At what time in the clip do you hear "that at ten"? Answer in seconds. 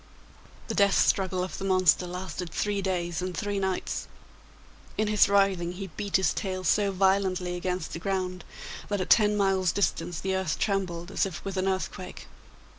8.89-9.37